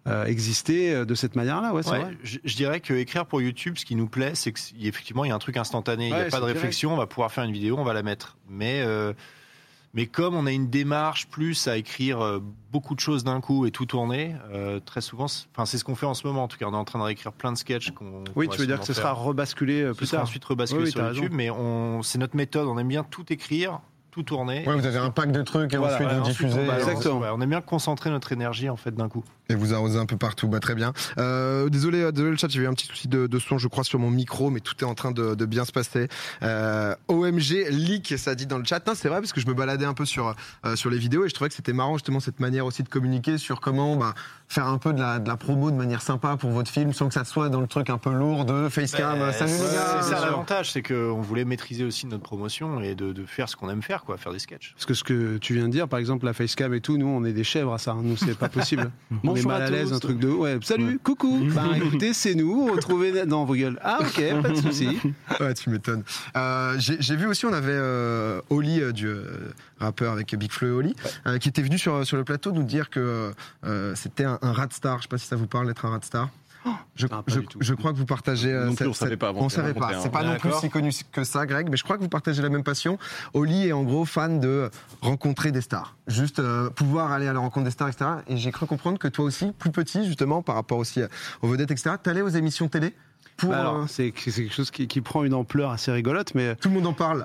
[0.06, 1.72] euh, exister euh, de cette manière-là.
[1.72, 5.24] Ouais, Ouais, je, je dirais que écrire pour YouTube, ce qui nous plaît, c'est qu'effectivement,
[5.24, 6.08] il y a un truc instantané.
[6.08, 6.54] Il n'y a pas de direct.
[6.56, 6.94] réflexion.
[6.94, 8.36] On va pouvoir faire une vidéo, on va la mettre.
[8.48, 9.12] Mais, euh,
[9.94, 12.40] mais comme on a une démarche plus à écrire
[12.72, 15.46] beaucoup de choses d'un coup et tout tourner, euh, très souvent, c'est-
[15.78, 16.44] ce qu'on fait en ce moment.
[16.44, 17.90] En tout cas, on est en train de réécrire plein de sketchs.
[17.92, 20.28] qu'on Oui, tu veux dire que ce sera rebasculé plus Ce sera tard.
[20.28, 21.32] ensuite rebasculé Oui, oui, sur YouTube.
[21.34, 21.98] raison.
[21.98, 22.66] Mais c'est notre méthode.
[22.68, 23.80] On aime bien tout écrire,
[24.12, 24.62] tout tourner.
[24.66, 26.60] Ouais, vous avez un pack de trucs et Voilà, ensuite ouais, vous ensuite, diffusez.
[26.62, 26.88] on balance.
[26.88, 27.18] Exactement.
[27.20, 29.24] Ouais, on aime bien concentrer notre énergie en fait d'un coup.
[29.48, 30.92] Et vous arrosez un peu partout, bah, très bien.
[31.18, 33.68] Euh, désolé, euh, désolé le chat, j'ai eu un petit souci de, de son, je
[33.68, 36.08] crois, sur mon micro, mais tout est en train de, de bien se passer.
[36.42, 38.86] Euh, OMG leak, ça dit dans le chat.
[38.86, 40.34] Non, c'est vrai parce que je me baladais un peu sur
[40.66, 42.88] euh, sur les vidéos et je trouvais que c'était marrant justement cette manière aussi de
[42.90, 44.14] communiquer sur comment bah,
[44.48, 47.08] faire un peu de la, de la promo de manière sympa pour votre film sans
[47.08, 49.18] que ça soit dans le truc un peu lourd de facecam.
[49.18, 50.02] Ben, Salut les gars.
[50.02, 53.56] C'est ça l'avantage, c'est qu'on voulait maîtriser aussi notre promotion et de, de faire ce
[53.56, 54.72] qu'on aime faire, quoi, faire des sketchs.
[54.74, 57.06] Parce que ce que tu viens de dire, par exemple, la facecam et tout, nous,
[57.06, 57.92] on est des chèvres à ça.
[57.92, 58.00] hein.
[58.02, 58.90] Nous, c'est pas possible.
[59.24, 60.28] on est mal à à l'aise, un truc de.
[60.28, 61.40] Ouais, salut, coucou.
[61.54, 62.72] Bah écoutez, c'est nous.
[62.72, 63.24] Retrouvez.
[63.26, 63.78] Non, vos gueules.
[63.82, 64.98] Ah, ok, pas de souci.
[65.40, 66.02] Ouais, tu m'étonnes.
[66.36, 70.68] Euh, J'ai vu aussi, on avait euh, Oli, euh, du euh, rappeur avec Big Flo
[70.68, 70.94] et Oli,
[71.26, 73.32] euh, qui était venu sur, sur le plateau nous dire que
[73.64, 74.98] euh, c'était un, un rat star.
[74.98, 76.28] Je sais pas si ça vous parle d'être un rat star.
[76.94, 77.22] Je, Ah,
[77.60, 78.52] je- crois que vous partagez.
[78.52, 80.00] euh, Non plus, cette- on savait cette- pas avant On les savait pas.
[80.00, 81.68] C'est pas non plus si connu que ça, Greg.
[81.70, 82.98] Mais je crois que vous partagez la même passion.
[83.34, 85.96] Oli est en gros fan de rencontrer des stars.
[86.06, 88.10] Juste euh, pouvoir aller à la rencontre des stars, etc.
[88.28, 91.00] Et j'ai cru comprendre que toi aussi, plus petit justement, par rapport aussi
[91.42, 91.96] aux vedettes, etc.
[92.02, 92.94] T'allais aux émissions télé
[93.36, 93.50] pour.
[93.50, 96.54] Bah alors, euh, c'est c'est quelque chose qui, qui prend une ampleur assez rigolote, mais
[96.56, 97.24] tout le monde en parle.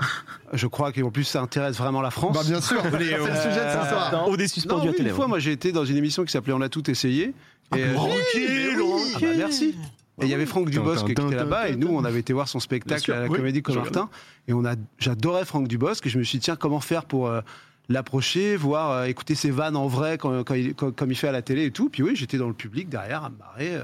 [0.54, 2.36] je crois qu'en plus, ça intéresse vraiment la France.
[2.36, 4.26] Bah bien sûr, c'est le sujet de ce soir.
[4.28, 5.10] On est Non, suspendu oui, à télé.
[5.10, 7.34] une fois, moi, j'ai été dans une émission qui s'appelait On a tout essayé.
[7.76, 9.76] Et, euh, oui, ah bah, merci.
[10.20, 12.48] Et il y avait Franck Dubosc qui était là-bas et nous on avait été voir
[12.48, 14.10] son spectacle sûr, à la oui, Comédie Comartin
[14.48, 17.28] et on a j'adorais Franck Dubosc et je me suis dit tiens comment faire pour
[17.28, 17.42] euh,
[17.88, 21.28] l'approcher voir euh, écouter ses vannes en vrai quand, quand il, quand- comme il fait
[21.28, 23.76] à la télé et tout puis oui j'étais dans le public derrière à me marrer
[23.76, 23.84] euh,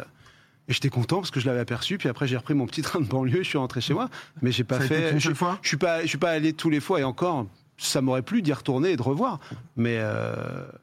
[0.68, 3.00] et j'étais content parce que je l'avais aperçu puis après j'ai repris mon petit train
[3.00, 4.10] de banlieue je suis rentré chez moi
[4.42, 6.54] mais j'ai pas Ça fait je, seule fois je suis pas je suis pas allé
[6.54, 7.46] tous les fois et encore
[7.78, 9.40] ça m'aurait plu d'y retourner et de revoir
[9.76, 10.36] mais euh,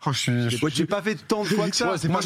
[0.04, 0.50] Oh, suis.
[0.74, 1.92] j'ai pas fait tant de fois que ça.
[1.92, 2.20] Ouais, moi,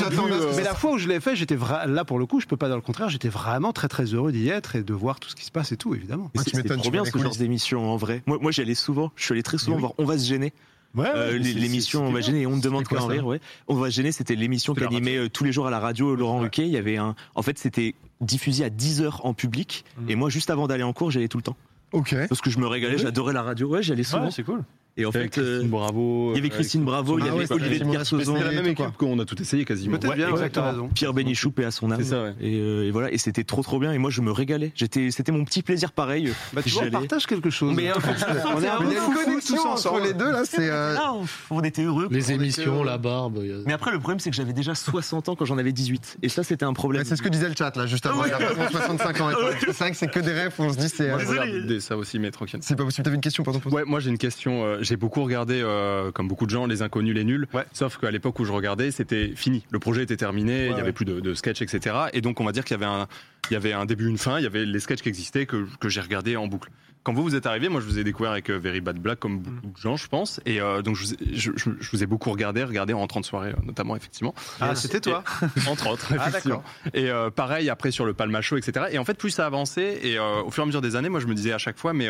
[0.57, 2.57] Mais la fois où je l'ai fait, j'étais vra- là pour le coup, je peux
[2.57, 5.29] pas dire le contraire, j'étais vraiment très très heureux d'y être et de voir tout
[5.29, 6.31] ce qui se passe et tout, évidemment.
[6.37, 8.23] Ah, C'est tu m'étonnes, c'est trop bien ce genre d'émission en vrai.
[8.27, 9.13] Moi, moi j'y allais souvent.
[9.17, 9.81] Je suis allé très souvent oui.
[9.81, 10.53] voir On va se gêner.
[10.95, 13.27] Ouais, Euh, l'é- l'émission On va gêner et on ne demande quoi, qu'à en rire.
[13.27, 13.41] Ouais.
[13.69, 16.65] On va gêner, c'était l'émission qu'animait euh, tous les jours à la radio Laurent Ruquier.
[16.65, 17.15] Il y avait un.
[17.35, 19.85] En fait, c'était diffusé à 10h en public.
[19.99, 20.11] Mhm.
[20.11, 21.57] Et moi, juste avant d'aller en cours, j'y allais tout le temps.
[21.93, 22.15] Ok.
[22.29, 23.69] Parce que je me régalais, j'adorais la radio.
[23.69, 24.31] Ouais, j'y allais souvent.
[24.31, 24.63] C'est cool.
[24.97, 26.33] Et en fait, euh, Christine Bravo.
[26.33, 28.37] il y avait euh, Christine Bravo, il y Ah avait ouais, Olivier de Kersauzon.
[28.37, 28.87] C'était la même quoi.
[28.87, 29.99] équipe qu'on a tout essayé quasiment.
[29.99, 30.89] Peut-être bien, exactement.
[30.95, 31.99] Pierre Bénichou, paix à son âme.
[32.01, 32.35] C'est ça, ouais.
[32.41, 33.93] Et, euh, et voilà, et c'était trop trop bien.
[33.93, 34.73] Et moi, je me régalais.
[34.75, 36.33] J'étais, c'était mon petit plaisir pareil.
[36.53, 37.75] Bah, tu vois, on J'allais- partage quelque chose.
[37.77, 37.95] Mais, euh,
[38.55, 40.03] on est un Il y a peu une connexion tous entre ensemble.
[40.05, 40.69] les deux là, c'est.
[40.71, 41.15] euh, Ah,
[41.51, 42.09] on était heureux.
[42.11, 42.87] Les émissions, heureux.
[42.87, 43.41] la barbe.
[43.45, 45.73] y a- Mais après, le problème, c'est que j'avais déjà 60 ans quand j'en avais
[45.73, 46.19] 18.
[46.23, 47.03] Et ça, c'était un problème.
[47.03, 48.25] Ouais, c'est ce que disait le chat là, juste avant.
[48.25, 49.31] Il a vraiment 65 ans.
[49.31, 49.41] et tout.
[49.67, 51.11] C'est vrai que c'est que des rêves où on se dit c'est.
[51.11, 52.61] Euh, ça aussi, mais tranquille.
[52.63, 53.05] C'est pas possible.
[53.05, 53.61] T'avais une question, pardon.
[53.71, 54.65] Ouais, moi j'ai une question.
[54.85, 57.49] J'ai beaucoup regardé, euh, comme beaucoup de gens, les inconnus, les nuls.
[57.53, 57.65] Ouais.
[57.73, 59.65] Sauf qu'à l'époque où je regardais, c'était fini.
[59.71, 60.81] Le projet était terminé, il y ouais.
[60.81, 61.97] avait plus de, de sketch, etc.
[62.13, 63.09] Et donc on va dire qu'il y avait un,
[63.51, 64.39] il y avait un début, une fin.
[64.39, 66.71] Il y avait les sketchs qui existaient que, que j'ai regardé en boucle.
[67.03, 69.19] Quand vous vous êtes arrivé, moi je vous ai découvert avec euh, Very Bad Black,
[69.19, 70.41] comme beaucoup de gens, je pense.
[70.47, 72.99] Et euh, donc je, vous ai- je, je- je vous ai beaucoup regardé, regardé en
[73.01, 74.35] rentrant de soirée, notamment effectivement.
[74.61, 75.23] Ah, c'était toi
[75.69, 76.63] entre autres, Ah, effectivement.
[76.95, 78.87] Et euh, pareil après sur le Palma Show, etc.
[78.91, 81.21] Et en fait, plus ça avançait, et au fur et à mesure des années, moi
[81.21, 82.09] je me disais à chaque fois, mais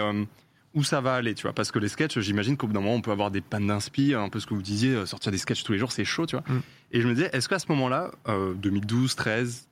[0.75, 2.95] où ça va aller, tu vois Parce que les sketchs, j'imagine qu'au bout d'un moment,
[2.95, 5.39] on peut avoir des pannes d'inspi, un peu ce que vous disiez, euh, sortir des
[5.39, 6.45] sketchs tous les jours, c'est chaud, tu vois.
[6.49, 6.61] Mm.
[6.93, 9.69] Et je me disais, est-ce qu'à ce moment-là, euh, 2012, 13,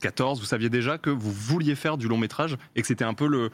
[0.00, 3.14] 14, vous saviez déjà que vous vouliez faire du long métrage et que c'était un
[3.14, 3.50] peu le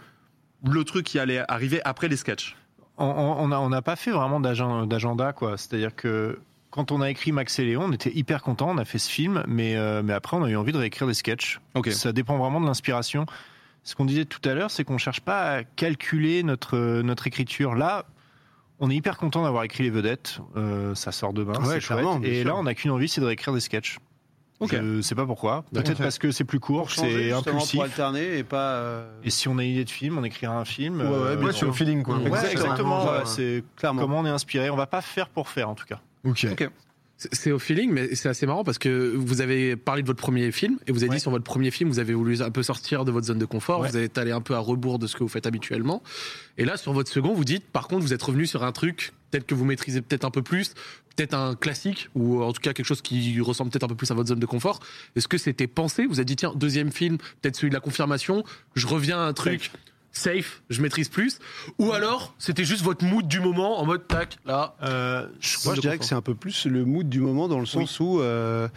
[0.70, 2.54] le truc qui allait arriver après les sketchs?
[2.98, 5.56] On- n'a pas fait vraiment d'agen- d'agenda, quoi.
[5.56, 8.84] C'est-à-dire que quand on a écrit Max et Léon, on était hyper content, on a
[8.84, 11.60] fait ce film, mais, euh, mais après on a eu envie de réécrire des sketchs.
[11.74, 11.90] Ok.
[11.92, 13.24] Ça dépend vraiment de l'inspiration.
[13.82, 17.75] Ce qu'on disait tout à l'heure, c'est qu'on cherche pas à calculer notre, notre écriture.
[17.75, 18.04] Là,
[18.78, 20.40] on est hyper content d'avoir écrit les vedettes.
[20.56, 21.54] Euh, ça sort demain.
[21.60, 22.04] Ouais, c'est chouette.
[22.22, 22.49] Et sûr.
[22.49, 23.99] là, on n'a qu'une envie, c'est de réécrire des sketchs.
[24.60, 24.75] Ok.
[24.75, 25.64] Je sais pas pourquoi.
[25.72, 25.99] Peut-être Ok.
[26.02, 27.72] parce que c'est plus court, c'est justement, impulsif.
[27.76, 28.72] pour alterner et pas.
[28.75, 31.00] euh, Et si on a une idée de film, on écrira un film.
[31.00, 31.58] Ouais, ouais, euh, bien Ouais, sûr.
[31.60, 32.16] sur le feeling quoi.
[32.18, 32.50] Ouais, Exactement.
[32.64, 33.04] exactement.
[33.06, 34.02] Ouais, ouais, c'est Clairement.
[34.02, 34.68] comment on est inspiré.
[34.68, 36.00] On va pas faire pour faire, en tout cas.
[36.25, 36.46] Ok.
[37.32, 40.50] C'est au feeling, mais c'est assez marrant parce que vous avez parlé de votre premier
[40.52, 41.16] film et vous avez Ouais.
[41.16, 43.44] dit sur votre premier film, vous avez voulu un peu sortir de votre zone de
[43.44, 43.90] confort, Ouais.
[43.90, 46.02] vous êtes allé un peu à rebours de ce que vous faites habituellement.
[46.58, 49.12] Et là, sur votre second, vous dites, par contre, vous êtes revenu sur un truc
[49.30, 50.74] peut-être que vous maîtrisez peut-être un peu plus,
[51.14, 54.11] peut-être un classique ou en tout cas quelque chose qui ressemble peut-être un peu plus
[54.11, 54.80] à votre zone de confort.
[55.14, 56.06] Est-ce que c'était pensé?
[56.06, 58.42] Vous avez dit, tiens, deuxième film, peut-être celui de la confirmation,
[58.74, 59.70] je reviens à un truc.
[60.12, 61.38] Safe, je maîtrise plus,
[61.79, 65.27] ou alors c'était juste votre mood du moment en mode tac, là, Euh,
[65.64, 68.01] Moi, je dirais que c'est un peu plus le mood du moment dans le sens
[68.01, 68.68] où euh,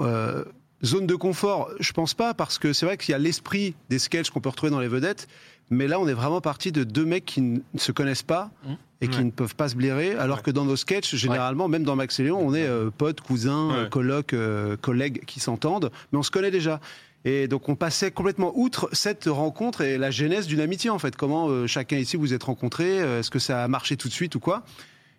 [0.00, 0.44] euh,
[0.84, 3.98] zone de confort, je pense pas parce que c'est vrai qu'il y a l'esprit des
[3.98, 5.28] sketchs qu'on peut retrouver dans les vedettes,
[5.70, 8.72] mais là, on est vraiment parti de deux mecs qui ne se connaissent pas Mmh.
[9.00, 9.24] et qui Ouais.
[9.24, 12.24] ne peuvent pas se blairer, alors que dans nos sketchs, généralement, même dans Max et
[12.24, 13.88] Léon, on est euh, potes, cousins, Ouais.
[13.88, 16.78] colocs, euh, collègues qui s'entendent, mais on se connaît déjà.
[17.24, 21.16] Et donc on passait complètement outre cette rencontre et la genèse d'une amitié en fait.
[21.16, 24.12] Comment euh, chacun ici vous êtes rencontrés, euh, est-ce que ça a marché tout de
[24.12, 24.64] suite ou quoi?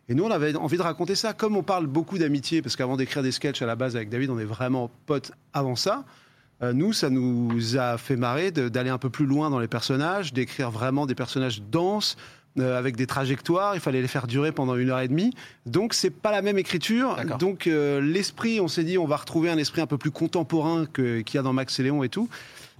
[0.09, 1.31] Et nous on avait envie de raconter ça.
[1.31, 4.29] Comme on parle beaucoup d'amitié, parce qu'avant d'écrire des sketchs à la base avec David,
[4.31, 6.03] on est vraiment potes avant ça.
[6.61, 10.33] euh, nous, ça nous a fait marrer d'aller un peu plus loin dans les personnages,
[10.33, 12.17] d'écrire vraiment des personnages denses,
[12.59, 13.75] euh, avec des trajectoires.
[13.75, 15.33] Il fallait les faire durer pendant une heure et demie.
[15.65, 17.17] Donc, c'est pas la même écriture.
[17.39, 20.85] Donc, euh, l'esprit, on s'est dit, on va retrouver un esprit un peu plus contemporain
[20.85, 22.29] que- qu'il y a dans Max et Léon et tout.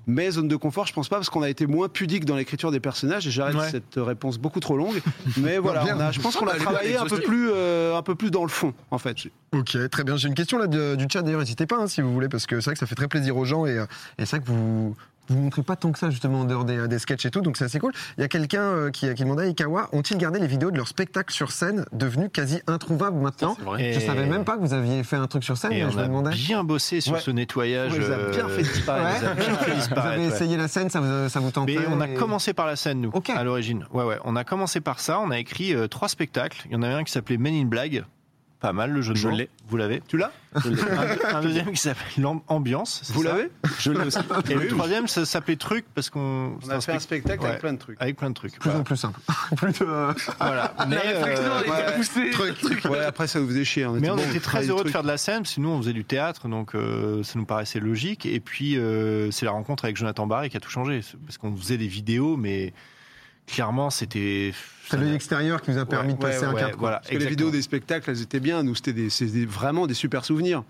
[0.06, 2.72] Mais zone de confort, je pense pas, parce qu'on a été moins pudique dans l'écriture
[2.72, 3.26] des personnages.
[3.26, 3.72] Et j'arrête Ouais.
[3.72, 5.02] cette réponse beaucoup trop longue.
[5.38, 5.96] Mais voilà, bien.
[5.96, 8.44] on a- je pense qu'on a travaillé un peu plus, euh, un peu plus dans
[8.44, 9.16] le fond, en fait.
[9.54, 10.18] Ok, très bien.
[10.18, 12.46] J'ai une question là de- du chat d'ailleurs, n'hésitez pas hein, si vous voulez, parce
[12.48, 13.78] que c'est vrai que ça fait très plaisir aux gens et,
[14.18, 14.94] et c'est vrai que vous
[15.30, 17.58] vous montrez pas tant que ça justement en dehors des, des sketchs et tout, donc
[17.58, 17.94] c'est assez cool.
[18.18, 20.78] Il y a quelqu'un euh, qui, qui demandait à Ikawa, ont-ils gardé les vidéos de
[20.78, 23.94] leur spectacle sur scène, devenus quasi introuvables maintenant C'est vrai.
[23.94, 25.86] Je Et- savais même pas que vous aviez fait un truc sur scène, Et mais
[25.86, 26.32] on je me a demandais.
[26.32, 27.20] bien bossé sur Ouais.
[27.20, 27.92] ce nettoyage.
[27.96, 29.24] On les a bien euh, fait disparaître.
[29.26, 29.36] Ouais.
[29.36, 30.28] bien fait Vous avez ouais.
[30.28, 32.76] essayé la scène, ça vous, ça vous tentait Mais on a et- commencé par la
[32.76, 33.86] scène, nous, à l'origine.
[33.94, 34.18] Ouais, ouais.
[34.26, 35.20] On a commencé par ça.
[35.20, 36.62] On a écrit euh, trois spectacles.
[36.66, 38.04] Il y en avait un qui s'appelait Men in Blague.
[38.64, 39.36] Pas mal le jeu de Je mots.
[39.36, 39.50] l'ai.
[39.68, 40.02] Vous l'avez?
[40.08, 40.32] Tu l'as?
[40.56, 43.02] Un, un deuxième qui s'appelle Ambiance.
[43.14, 43.50] Vous l'avez?
[43.80, 44.18] Je l'ai aussi.
[44.50, 46.58] Et le troisième, ça s'appelait Truc parce qu'on.
[46.66, 47.50] On a fait un spectacle Ouais.
[47.50, 48.02] avec plein de trucs.
[48.02, 48.58] avec plein de trucs.
[48.58, 49.20] Plus en plus simple.
[49.58, 49.86] plus de...
[50.40, 50.74] Voilà.
[50.88, 52.90] Mais, euh, Ouais.
[52.90, 53.86] Ouais, après, ça vous faisait chier.
[54.00, 54.94] Mais on bon, était très heureux de truc.
[54.94, 57.46] faire de la scène, parce que nous on faisait du théâtre, donc euh, ça nous
[57.46, 58.26] paraissait logique.
[58.26, 61.54] Et puis euh, c'est la rencontre avec Jonathan Barré qui a tout changé, parce qu'on
[61.56, 62.74] faisait des vidéos, mais
[63.48, 64.54] clairement c'était.
[64.90, 66.76] C'est l'œil extérieur qui vous a permis de Ouais, passer un ouais, cap.
[66.78, 68.64] Voilà, Parce que les vidéos des spectacles, elles étaient bien.
[68.64, 70.64] Nous, c'était des, c'était vraiment des super souvenirs.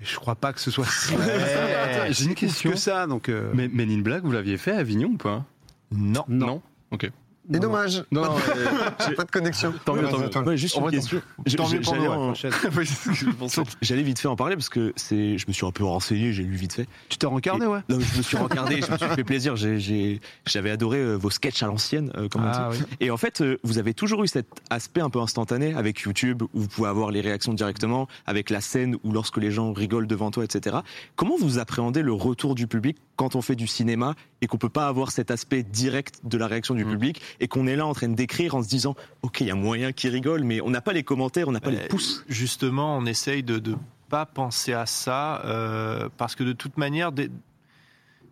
[0.00, 1.14] Mais je crois pas que ce soit si.
[2.10, 2.70] J'ai une question.
[2.72, 3.06] que ça.
[3.06, 5.44] Donc, euh, Mais Men in Black, vous l'aviez fait à Avignon ou pas?
[5.92, 6.24] Non.
[6.28, 6.62] non.
[6.90, 7.10] Ok.
[7.52, 8.04] Et dommage.
[8.12, 8.36] Non, non,
[9.16, 9.72] Pas de connexion.
[9.84, 10.48] Tant mieux, tant mieux.
[10.48, 11.20] Ouais, juste une question.
[11.44, 12.52] Je- Tant mieux je- pour j'allais nous, en- ouais, prochaine.
[12.76, 13.62] Oui, c'est ce que je pensais.
[13.82, 16.44] J'allais vite fait en parler parce que c'est, je me suis un peu renseigné, j'ai
[16.44, 16.86] lu vite fait.
[17.08, 19.56] Tu t'es rencarné, ouais Non, mais je me suis regardé, je me suis fait plaisir.
[19.56, 22.58] J'ai, j'ai- j'avais adoré euh, vos sketchs à l'ancienne, euh, comme on dit.
[22.58, 22.78] Ah oui.
[23.00, 26.42] Et en fait, euh, vous avez toujours eu cet aspect un peu instantané avec YouTube,
[26.54, 30.06] où vous pouvez avoir les réactions directement, avec la scène ou lorsque les gens rigolent
[30.06, 30.76] devant toi, etc.
[31.16, 34.68] Comment vous appréhendez le retour du public quand on fait du cinéma et qu'on peut
[34.68, 37.94] pas avoir cet aspect direct de la réaction du public et qu'on est là en
[37.94, 40.70] train de décrire en se disant, ok, il y a moyen qu'ils rigolent, mais on
[40.70, 42.24] n'a pas les commentaires, on n'a pas les Euh, pouces.
[42.28, 43.76] Justement, on essaye de ne
[44.08, 47.30] pas penser à ça euh, parce que de toute manière, dès,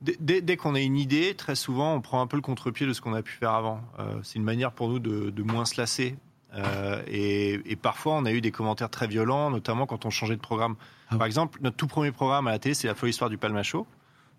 [0.03, 3.01] dès- qu'on a une idée, très souvent, on prend un peu le contre-pied de ce
[3.01, 3.81] qu'on a pu faire avant.
[3.99, 6.17] Euh, c'est une manière pour nous de, de moins se lasser.
[6.55, 10.37] Euh, et, et parfois, on a eu des commentaires très violents, notamment quand on changeait
[10.37, 10.75] de programme.
[11.11, 13.39] Ah Par exemple, notre tout premier programme à la télé, c'est la folle histoire du
[13.39, 13.87] Palmacho.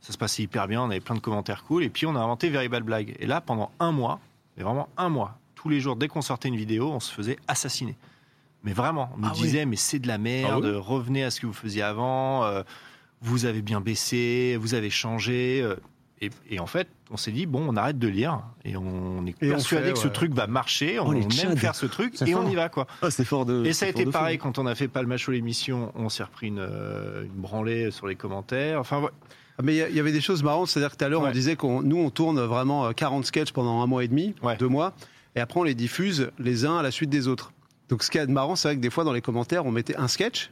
[0.02, 1.84] Ça se passait hyper bien, on avait plein de commentaires cool.
[1.84, 3.15] Et puis, on a inventé Very Bad Blague.
[3.19, 4.19] Et là, pendant un mois,
[4.58, 7.38] mais vraiment un mois, tous les jours, dès qu'on sortait une vidéo, on se faisait
[7.48, 7.96] assassiner.
[8.64, 9.42] Mais vraiment, on nous Ah oui.
[9.42, 12.64] disait, mais c'est de la merde, Ah revenez à ce que vous faisiez avant, euh,
[13.22, 15.62] vous avez bien baissé, vous avez changé.
[15.64, 15.76] euh,
[16.24, 19.30] et, et en fait, on s'est dit, bon, on arrête de lire, et on est
[19.42, 22.22] Et on persuadé fait, que ce truc va marcher, on, Oh, aime faire ce truc,
[22.22, 22.86] et on y va, quoi.
[23.02, 23.66] Ah, c'est fort de.
[23.66, 24.12] Et ça a été fou.
[24.12, 28.06] pareil quand on a fait Palmacho l'émission, on s'est repris une, euh, une branlée sur
[28.06, 28.80] les commentaires.
[28.80, 29.10] Enfin, ouais.
[29.62, 31.56] Ah, Mais il y avait des choses marrantes, c'est-à-dire que tout à l'heure, on disait
[31.56, 34.58] qu'on nous, on tourne vraiment euh, 40 sketchs pendant un mois et demi, Ouais.
[34.58, 34.93] deux mois,
[35.36, 37.54] et après, on les diffuse les uns à la suite des autres.
[37.89, 39.95] Donc, ce qui est marrant, c'est vrai que des fois, dans les commentaires, on mettait
[39.97, 40.52] un sketch,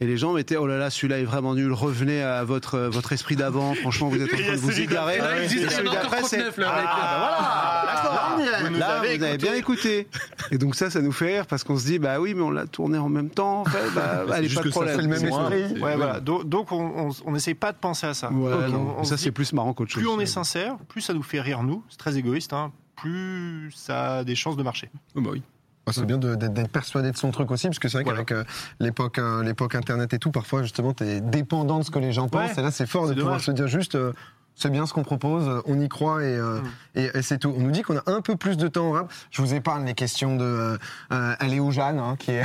[0.00, 2.88] et les gens mettaient Oh là là, celui-là est vraiment nul, revenez à votre, euh,
[2.90, 5.16] votre esprit d'avant, franchement, vous êtes en train de vous égarer.
[5.44, 9.38] Et celui d'après, c'est 39, là, avec- Ah, voilà, Vous nous Là, avez vous avez
[9.38, 10.08] bien écouté.
[10.50, 12.50] Et donc, ça, ça nous fait rire parce qu'on se dit Bah oui, mais on
[12.50, 14.96] l'a tourné en même temps, en fait, bah, allez, juste pas de problème.
[14.96, 15.80] C'est le même esprit.
[15.82, 16.20] Ouais, voilà.
[16.20, 18.30] Donc, on- n'essaye pas de penser à ça.
[18.30, 20.02] Ouais, non, ça, c'est plus marrant qu'autre chose.
[20.02, 21.82] plus on est sincère, plus ça nous fait rire nous.
[21.88, 24.90] C'est très égoïste, hein, plus ça a des chances de marcher.
[25.14, 25.42] Oh, bah oui.
[25.92, 28.24] C'est bien de- d'être persuadé de son truc aussi, parce que c'est vrai Voilà.
[28.24, 31.90] qu'avec euh, l'époque euh, l'époque Internet et tout, parfois justement, tu es dépendant de ce
[31.92, 32.50] que les gens pensent.
[32.50, 32.58] Ouais.
[32.58, 33.42] Et là, c'est fort de pouvoir dommage.
[33.46, 34.12] se dire juste, euh,
[34.56, 36.64] c'est bien ce qu'on propose, euh, on y croit et, euh, Mm.
[36.96, 37.54] et, et c'est tout.
[37.56, 39.12] On nous dit qu'on a un peu plus de temps en rap.
[39.30, 40.76] Je vous épargne les questions de euh,
[41.12, 42.42] euh, Elle est où Jeanne hein, qui est...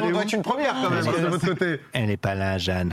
[0.00, 1.80] On doit être une première quand même, de votre côté.
[1.94, 2.92] Elle n'est pas là, Jeanne.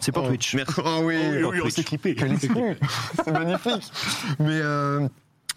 [0.00, 0.28] C'est pour Oh.
[0.28, 0.54] Twitch.
[0.56, 0.80] Merci.
[0.84, 1.98] Oh oui, Oui, oui, on s'est exclu
[3.24, 3.92] C'est magnifique.
[4.40, 5.06] Mais, euh,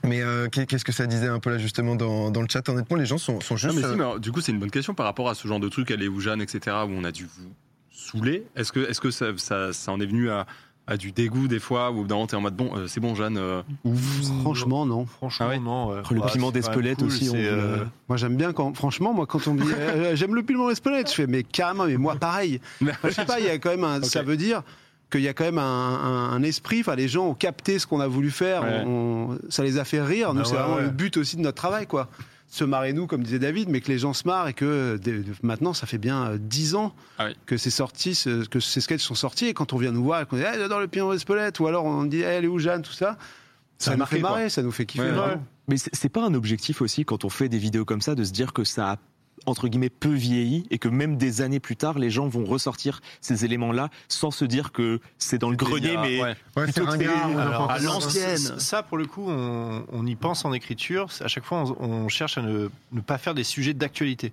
[0.07, 2.67] mais euh, qu'est- qu'est-ce que ça disait un peu là justement dans, dans le chat?
[2.69, 3.75] Honnêtement, les gens sont, sont Non, juste.
[3.75, 5.47] mais si, euh, mais alors, du coup, c'est une bonne question par rapport à ce
[5.47, 7.51] genre de truc, aller où Jeanne, etc., où on a dû vous
[7.91, 8.45] saouler.
[8.55, 10.45] Est-ce que, est-ce que ça, ça, ça en est venu à,
[10.87, 13.15] à du dégoût des fois, où d'un moment t'es en mode bon, euh, c'est bon,
[13.15, 13.37] Jeanne.
[13.37, 13.61] euh,
[14.41, 15.05] Franchement, non.
[15.05, 15.59] Franchement, Ah ouais?
[15.59, 15.91] non.
[15.93, 19.25] euh, Le bah, piment d'Espelette cool, aussi, on euh, Moi j'aime bien quand, franchement, moi
[19.25, 22.15] quand on me dit euh, j'aime le piment d'Espelette, je fais mais carrément, mais moi
[22.15, 22.59] pareil.
[22.81, 24.61] Moi, je sais pas, il y a quand même un, ça veut dire
[25.15, 26.81] qu'il y a quand même un, un- un esprit.
[26.81, 28.83] Enfin, les gens ont capté ce qu'on a voulu faire, Ouais.
[28.85, 30.33] on- ça les a fait rire.
[30.33, 30.81] Nous, Ah c'est ouais, vraiment ouais.
[30.83, 32.09] le but aussi de notre travail, quoi.
[32.47, 34.99] Se marrer nous, comme disait David, mais que les gens se marrent et que
[35.41, 37.35] maintenant, ça fait bien euh, dix ans Ah oui.
[37.47, 39.47] que c'est sorti, ce- que ces sketchs sont sortis.
[39.47, 41.67] Et quand on vient nous voir et qu'on dit, hey, dans le piment d'Espelette, ou
[41.67, 43.17] alors on dit, hey, elle est où Jeanne, tout ça.
[43.77, 44.29] Ça, Ça a nous marqué, fait quoi.
[44.29, 45.03] marrer, ça nous fait kiffer.
[45.03, 45.33] Ouais, vraiment.
[45.33, 45.39] ouais.
[45.67, 48.23] Mais c'est c'est pas un objectif aussi quand on fait des vidéos comme ça de
[48.23, 48.97] se dire que ça a
[49.45, 53.01] entre guillemets peu vieilli et que même des années plus tard les gens vont ressortir
[53.21, 56.35] ces éléments-là sans se dire que c'est dans le grenier mais Ouais.
[56.57, 58.37] ouais, c'est à l'ancienne.
[58.59, 61.07] Ça, pour le coup, on, on y pense en écriture.
[61.21, 64.31] À chaque fois, on, on cherche à ne, ne pas faire des sujets d'actualité.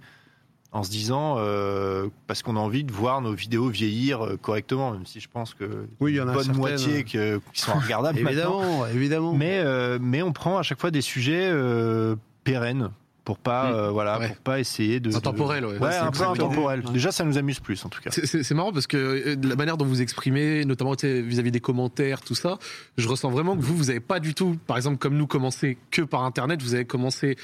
[0.74, 4.92] En se disant, euh, parce qu'on a envie de voir nos vidéos vieillir euh, correctement,
[4.92, 7.40] même si je pense que Oui, il y en a une bonne certaines, moitié que-
[7.52, 8.62] qui sont regardables maintenant.
[8.62, 9.34] Évidemment, évidemment.
[9.34, 12.90] Mais, euh, mais on prend à chaque fois des sujets euh, pérennes
[13.24, 13.74] pour pas, Mm.
[13.74, 14.28] euh, voilà, Ouais.
[14.28, 15.14] pour pas essayer de.
[15.14, 15.78] Intemporel, ouais.
[15.78, 16.82] Ouais, un peu intemporel.
[16.92, 18.11] Déjà, ça nous amuse plus, en tout cas.
[18.11, 22.20] C'est- marrant parce que euh, de la manière dont vous exprimez, notamment vis-à-vis des commentaires,
[22.22, 22.58] tout ça,
[22.98, 25.78] je ressens vraiment que vous, vous n'avez pas du tout, par exemple, comme nous, commencé
[25.90, 27.37] que par Internet, vous avez commencé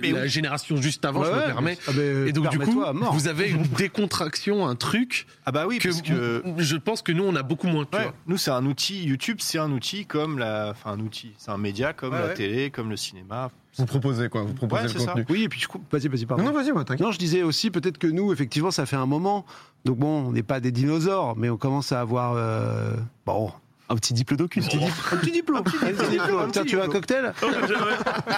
[0.00, 0.28] Mais la oui.
[0.28, 1.78] génération juste avant, je Ouais, me ouais, permets.
[1.86, 1.90] ah
[2.26, 6.02] Et donc du coup, vous avez une décontraction, un truc Ah bah oui, que, parce
[6.02, 7.84] que je pense que nous on a beaucoup moins.
[7.90, 8.14] tu Ouais, vois.
[8.26, 9.04] nous c'est un outil.
[9.04, 12.26] YouTube, c'est un outil comme la, enfin un outil, c'est un média comme Ouais, la
[12.28, 12.34] ouais.
[12.34, 13.50] télé, comme le cinéma.
[13.78, 14.42] Vous proposez quoi?
[14.42, 15.06] Vous proposez Ouais, le ça.
[15.12, 15.26] contenu?
[15.28, 15.82] Oui, et puis je coupe.
[15.92, 16.42] Vas-y, vas-y, pardon.
[16.42, 17.04] Non, non, vas-y, moi, t'inquiète.
[17.04, 19.44] Non, je disais aussi peut-être que nous, effectivement, ça fait un moment.
[19.84, 22.94] Donc bon, on n'est pas des dinosaures, mais on commence à avoir euh,
[23.26, 23.52] bon
[23.88, 25.58] un petit diplôme d'ocul un petit diplôme.
[25.58, 26.50] Un petit diplôme.
[26.50, 27.32] Tiens, tu veux un cocktail?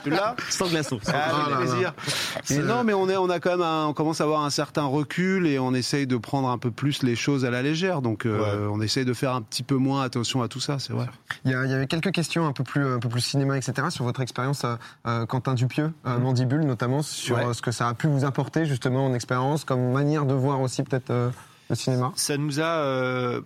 [0.05, 0.37] Tu l'as?
[0.51, 1.57] Sans glaçon Ah, là là.
[1.59, 1.95] plaisir.
[2.51, 4.51] Mais non, mais on est, on a quand même, un- on commence à avoir un
[4.51, 8.03] certain recul et on essaye de prendre un peu plus les choses à la légère.
[8.03, 10.93] Donc, euh, on essaye de faire un petit peu moins attention à tout ça, c'est
[10.93, 11.07] vrai.
[11.45, 13.57] Il y, a- il y avait quelques questions un peu plus, un peu plus cinéma,
[13.57, 13.89] etc.
[13.91, 17.47] sur votre expérience, euh, euh, Quentin Dupieux, euh, Mandibule notamment, sur Ouais.
[17.47, 20.61] euh, ce que ça a pu vous apporter justement en expérience, comme manière de voir
[20.61, 21.31] aussi peut-être euh,
[21.71, 22.13] le cinéma.
[22.17, 23.41] Ça nous a.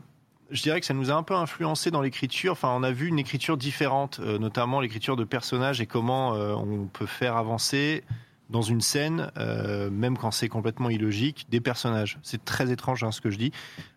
[0.52, 2.52] je dirais que ça nous a un peu influencé dans l'écriture.
[2.52, 6.54] Enfin, on a vu une écriture différente, euh, notamment l'écriture de personnages et comment euh,
[6.54, 8.04] on peut faire avancer
[8.50, 12.18] dans une scène, euh, même quand c'est complètement illogique, des personnages.
[12.22, 13.52] C'est très étrange hein, ce que je dis,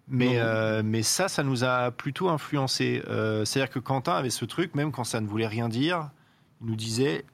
[0.08, 0.40] mais
[0.84, 3.02] mais ça, ça nous a plutôt influencé.
[3.44, 6.10] C'est-à-dire que Quentin avait ce truc, même quand ça ne voulait rien dire,
[6.62, 7.26] il nous disait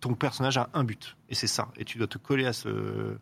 [0.00, 3.16] ton personnage a un but et c'est ça, et tu dois te coller à ce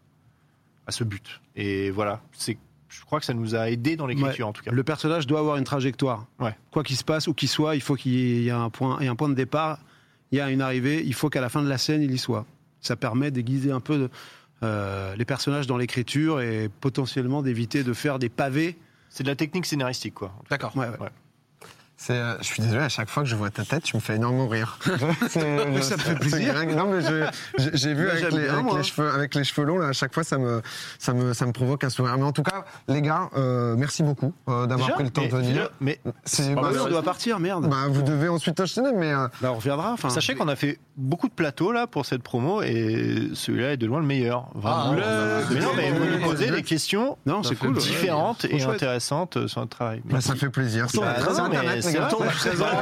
[0.87, 1.41] à ce but.
[1.57, 2.59] Et voilà, c'est
[2.89, 4.71] je crois que ça nous a aidé dans l'écriture en tout cas.
[4.71, 6.27] Le personnage doit avoir une trajectoire.
[6.41, 6.55] Ouais.
[6.71, 9.09] Quoi qu'il se passe, où qu'il soit, il faut qu'il y ait un point, ait
[9.09, 9.79] un point de départ,
[10.33, 12.19] il y a une arrivée, il faut qu'à la fin de la scène, il y
[12.19, 12.47] soit.
[12.81, 14.11] Ça permet d'aiguiser un peu de-
[14.63, 18.77] euh, les personnages dans l'écriture et potentiellement d'éviter de faire des pavés.
[19.09, 20.33] C'est de la technique scénaristique quoi.
[20.51, 20.77] D'accord.
[20.77, 20.87] Ouais,
[22.11, 24.17] euh, je suis désolé, à chaque fois que je vois ta tête, tu me fais
[24.17, 24.79] énormément rire.
[25.29, 26.55] C'est- ça me fait plaisir.
[26.77, 28.79] Non, mais je- j'ai vu avec, les, bien, avec moi.
[28.79, 30.63] les cheveux, avec les cheveux longs, là, à chaque fois, ça me,
[30.99, 32.17] ça me, ça me provoque un sourire.
[32.17, 35.29] Mais en tout cas, les gars, euh, merci beaucoup euh, d'avoir pris le temps mais,
[35.29, 35.71] de venir.
[35.81, 37.69] mais C'est- Ah bah, on doit partir, merde.
[37.69, 39.97] bah, vous devez ensuite enchaîner, mais euh, Là, on reviendra.
[40.09, 43.87] Sachez qu'on a fait beaucoup de plateaux là pour cette promo et celui-là est de
[43.87, 44.49] loin le meilleur.
[44.55, 44.95] Vraiment.
[45.05, 47.77] Ah, mais non, mais vous nous posez des questions non, c'est cool.
[47.77, 50.01] différentes et intéressantes sur notre travail.
[50.05, 50.87] bah, ça fait plaisir.
[50.95, 52.73] Bah, mais Internet, les vrai.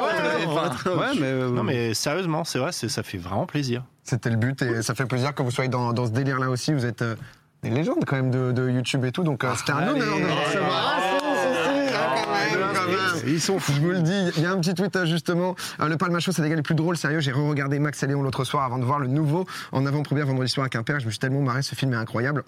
[0.87, 3.85] Ouais, ouais, mais, euh, Non mais sérieusement, c'est vrai, ça fait vraiment plaisir.
[4.05, 6.73] C'était le but et ça fait plaisir que vous soyez dans, dans ce délire-là aussi.
[6.73, 7.17] Vous êtes euh,
[7.63, 10.25] des légendes quand même de, de YouTube et tout, donc euh, c'était un honneur de
[10.25, 10.97] vous recevoir.
[10.97, 12.97] Ah, si, si, si, ah, quand même, quand même.
[13.27, 13.73] Ils sont fous.
[13.75, 15.57] Je vous le dis, il y a un petit tweet euh, justement.
[15.81, 17.19] Le Palma Show, c'est des gars les plus drôles, sérieux.
[17.21, 20.51] J'ai re-regardé Max et Léon l'autre soir avant de voir le nouveau en avant-première vendredi
[20.51, 21.01] soir à Quimper.
[21.01, 22.45] Je me suis tellement marré, ce film est incroyable.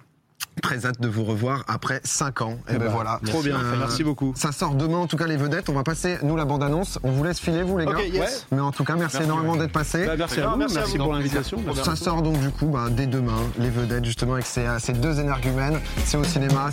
[0.63, 2.59] Très hâte de vous revoir après 5 ans.
[2.69, 3.21] Et, ben voilà.
[3.25, 3.57] Trop bien.
[3.57, 4.33] Euh, Merci beaucoup.
[4.37, 5.69] Ça sort demain, en tout cas, les vedettes.
[5.69, 6.99] On va passer, nous, la bande-annonce.
[7.03, 8.01] On vous laisse filer, vous, les gars.
[8.03, 8.47] Yes.
[8.53, 10.07] Mais en tout cas, merci, énormément d'être passé.
[10.07, 10.57] Bah, merci à vous.
[10.57, 11.05] merci Merci, à vous.
[11.05, 11.59] pour l'invitation.
[11.83, 15.21] Ça sort donc du coup bah, dès demain, les vedettes justement avec ces, ces deux
[15.21, 15.81] énergumènes.
[16.05, 16.71] C'est au cinéma.